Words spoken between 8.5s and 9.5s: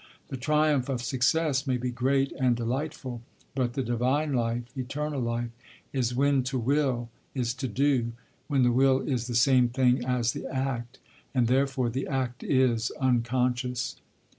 the will is the